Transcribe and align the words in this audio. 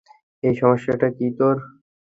এই, 0.43 0.53
সমস্যাটা 0.55 1.07
কী 1.17 1.27
তোর? 1.37 1.55